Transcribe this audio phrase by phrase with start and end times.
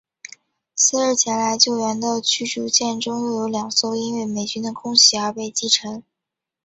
[0.73, 6.03] 次日前来救援的驱逐舰中又有两艘因为美军的空袭而被击沉。